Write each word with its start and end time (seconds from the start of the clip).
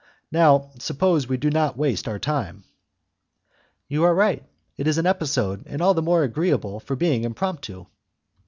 Now, 0.31 0.71
suppose 0.79 1.29
we 1.29 1.37
do 1.37 1.51
not 1.51 1.77
waste 1.77 2.07
our 2.07 2.17
time." 2.17 2.63
"You 3.87 4.03
are 4.05 4.15
right: 4.15 4.43
it 4.75 4.87
is 4.87 4.97
an 4.97 5.05
episode, 5.05 5.61
and 5.67 5.79
all 5.79 5.93
the 5.93 6.01
more 6.01 6.23
agreeable 6.23 6.79
for 6.79 6.95
being 6.95 7.23
impromptu." 7.23 7.85